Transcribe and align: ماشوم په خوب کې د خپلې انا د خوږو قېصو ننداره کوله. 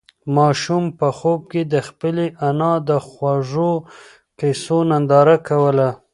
ماشوم 0.35 0.83
په 0.99 1.07
خوب 1.17 1.39
کې 1.51 1.61
د 1.73 1.75
خپلې 1.87 2.25
انا 2.47 2.73
د 2.89 2.91
خوږو 3.07 3.71
قېصو 4.39 4.77
ننداره 4.91 5.37
کوله. 5.47 5.89